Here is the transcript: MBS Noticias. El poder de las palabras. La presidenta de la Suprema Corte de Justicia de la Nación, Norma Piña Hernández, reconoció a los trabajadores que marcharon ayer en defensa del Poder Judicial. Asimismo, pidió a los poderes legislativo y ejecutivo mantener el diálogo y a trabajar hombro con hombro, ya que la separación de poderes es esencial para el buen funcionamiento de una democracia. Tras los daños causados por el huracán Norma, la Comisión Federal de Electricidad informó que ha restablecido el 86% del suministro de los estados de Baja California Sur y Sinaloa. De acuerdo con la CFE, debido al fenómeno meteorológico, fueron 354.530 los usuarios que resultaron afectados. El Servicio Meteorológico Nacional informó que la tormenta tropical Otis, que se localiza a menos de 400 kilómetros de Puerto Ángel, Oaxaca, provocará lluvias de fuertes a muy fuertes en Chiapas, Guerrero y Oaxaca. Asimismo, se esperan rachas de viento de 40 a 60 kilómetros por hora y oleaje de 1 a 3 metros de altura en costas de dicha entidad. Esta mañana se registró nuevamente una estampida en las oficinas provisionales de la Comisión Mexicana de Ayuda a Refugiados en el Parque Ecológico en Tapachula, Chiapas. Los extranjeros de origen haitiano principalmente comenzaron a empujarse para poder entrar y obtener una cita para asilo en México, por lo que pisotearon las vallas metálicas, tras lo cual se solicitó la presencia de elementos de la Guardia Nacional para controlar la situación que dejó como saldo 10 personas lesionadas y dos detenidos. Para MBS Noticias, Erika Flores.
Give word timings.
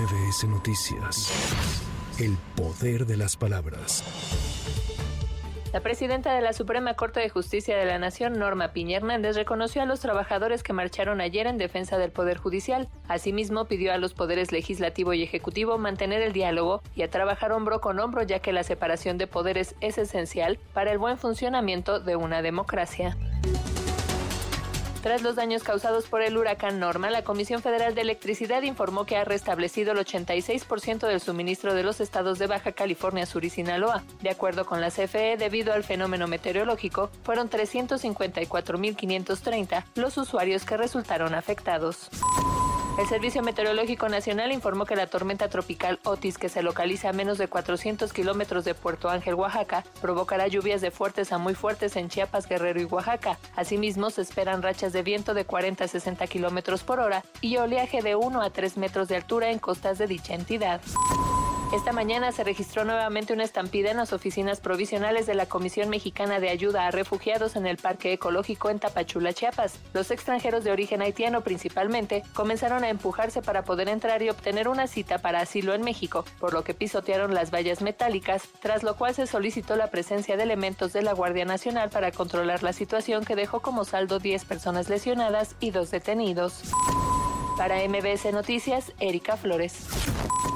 MBS 0.00 0.44
Noticias. 0.44 1.30
El 2.18 2.38
poder 2.56 3.04
de 3.04 3.18
las 3.18 3.36
palabras. 3.36 4.02
La 5.74 5.80
presidenta 5.80 6.34
de 6.34 6.40
la 6.40 6.54
Suprema 6.54 6.94
Corte 6.94 7.20
de 7.20 7.28
Justicia 7.28 7.76
de 7.76 7.84
la 7.84 7.98
Nación, 7.98 8.38
Norma 8.38 8.68
Piña 8.68 8.96
Hernández, 8.96 9.36
reconoció 9.36 9.82
a 9.82 9.86
los 9.86 10.00
trabajadores 10.00 10.62
que 10.62 10.72
marcharon 10.72 11.20
ayer 11.20 11.46
en 11.46 11.58
defensa 11.58 11.98
del 11.98 12.12
Poder 12.12 12.38
Judicial. 12.38 12.88
Asimismo, 13.08 13.66
pidió 13.66 13.92
a 13.92 13.98
los 13.98 14.14
poderes 14.14 14.52
legislativo 14.52 15.12
y 15.12 15.22
ejecutivo 15.22 15.76
mantener 15.76 16.22
el 16.22 16.32
diálogo 16.32 16.80
y 16.94 17.02
a 17.02 17.10
trabajar 17.10 17.52
hombro 17.52 17.82
con 17.82 17.98
hombro, 18.00 18.22
ya 18.22 18.38
que 18.38 18.54
la 18.54 18.64
separación 18.64 19.18
de 19.18 19.26
poderes 19.26 19.74
es 19.82 19.98
esencial 19.98 20.58
para 20.72 20.92
el 20.92 20.98
buen 20.98 21.18
funcionamiento 21.18 22.00
de 22.00 22.16
una 22.16 22.40
democracia. 22.40 23.18
Tras 25.02 25.22
los 25.22 25.34
daños 25.34 25.62
causados 25.62 26.08
por 26.08 26.20
el 26.20 26.36
huracán 26.36 26.78
Norma, 26.78 27.08
la 27.08 27.24
Comisión 27.24 27.62
Federal 27.62 27.94
de 27.94 28.02
Electricidad 28.02 28.60
informó 28.62 29.06
que 29.06 29.16
ha 29.16 29.24
restablecido 29.24 29.92
el 29.92 29.98
86% 29.98 31.06
del 31.06 31.22
suministro 31.22 31.72
de 31.72 31.82
los 31.82 32.02
estados 32.02 32.38
de 32.38 32.46
Baja 32.46 32.72
California 32.72 33.24
Sur 33.24 33.46
y 33.46 33.50
Sinaloa. 33.50 34.02
De 34.20 34.28
acuerdo 34.28 34.66
con 34.66 34.82
la 34.82 34.90
CFE, 34.90 35.38
debido 35.38 35.72
al 35.72 35.84
fenómeno 35.84 36.28
meteorológico, 36.28 37.08
fueron 37.22 37.48
354.530 37.48 39.84
los 39.94 40.18
usuarios 40.18 40.66
que 40.66 40.76
resultaron 40.76 41.34
afectados. 41.34 42.10
El 43.00 43.08
Servicio 43.08 43.42
Meteorológico 43.42 44.10
Nacional 44.10 44.52
informó 44.52 44.84
que 44.84 44.94
la 44.94 45.06
tormenta 45.06 45.48
tropical 45.48 45.98
Otis, 46.04 46.36
que 46.36 46.50
se 46.50 46.62
localiza 46.62 47.08
a 47.08 47.12
menos 47.14 47.38
de 47.38 47.48
400 47.48 48.12
kilómetros 48.12 48.66
de 48.66 48.74
Puerto 48.74 49.08
Ángel, 49.08 49.36
Oaxaca, 49.36 49.84
provocará 50.02 50.48
lluvias 50.48 50.82
de 50.82 50.90
fuertes 50.90 51.32
a 51.32 51.38
muy 51.38 51.54
fuertes 51.54 51.96
en 51.96 52.10
Chiapas, 52.10 52.46
Guerrero 52.46 52.78
y 52.78 52.84
Oaxaca. 52.84 53.38
Asimismo, 53.56 54.10
se 54.10 54.20
esperan 54.20 54.60
rachas 54.60 54.92
de 54.92 55.02
viento 55.02 55.32
de 55.32 55.46
40 55.46 55.84
a 55.84 55.88
60 55.88 56.26
kilómetros 56.26 56.82
por 56.82 57.00
hora 57.00 57.24
y 57.40 57.56
oleaje 57.56 58.02
de 58.02 58.16
1 58.16 58.42
a 58.42 58.50
3 58.50 58.76
metros 58.76 59.08
de 59.08 59.16
altura 59.16 59.50
en 59.50 59.60
costas 59.60 59.96
de 59.96 60.06
dicha 60.06 60.34
entidad. 60.34 60.82
Esta 61.72 61.92
mañana 61.92 62.32
se 62.32 62.42
registró 62.42 62.84
nuevamente 62.84 63.32
una 63.32 63.44
estampida 63.44 63.92
en 63.92 63.98
las 63.98 64.12
oficinas 64.12 64.58
provisionales 64.60 65.26
de 65.26 65.34
la 65.34 65.46
Comisión 65.46 65.88
Mexicana 65.88 66.40
de 66.40 66.48
Ayuda 66.48 66.88
a 66.88 66.90
Refugiados 66.90 67.54
en 67.54 67.64
el 67.64 67.76
Parque 67.76 68.12
Ecológico 68.12 68.70
en 68.70 68.80
Tapachula, 68.80 69.32
Chiapas. 69.32 69.78
Los 69.92 70.10
extranjeros 70.10 70.64
de 70.64 70.72
origen 70.72 71.00
haitiano 71.00 71.42
principalmente 71.42 72.24
comenzaron 72.34 72.82
a 72.82 72.88
empujarse 72.88 73.40
para 73.40 73.62
poder 73.62 73.88
entrar 73.88 74.20
y 74.20 74.30
obtener 74.30 74.66
una 74.66 74.88
cita 74.88 75.18
para 75.18 75.42
asilo 75.42 75.72
en 75.72 75.82
México, 75.82 76.24
por 76.40 76.54
lo 76.54 76.64
que 76.64 76.74
pisotearon 76.74 77.34
las 77.34 77.52
vallas 77.52 77.82
metálicas, 77.82 78.48
tras 78.60 78.82
lo 78.82 78.96
cual 78.96 79.14
se 79.14 79.28
solicitó 79.28 79.76
la 79.76 79.92
presencia 79.92 80.36
de 80.36 80.42
elementos 80.42 80.92
de 80.92 81.02
la 81.02 81.12
Guardia 81.12 81.44
Nacional 81.44 81.88
para 81.88 82.10
controlar 82.10 82.64
la 82.64 82.72
situación 82.72 83.24
que 83.24 83.36
dejó 83.36 83.60
como 83.60 83.84
saldo 83.84 84.18
10 84.18 84.44
personas 84.44 84.88
lesionadas 84.88 85.54
y 85.60 85.70
dos 85.70 85.92
detenidos. 85.92 86.64
Para 87.56 87.76
MBS 87.88 88.32
Noticias, 88.32 88.92
Erika 88.98 89.36
Flores. 89.36 89.86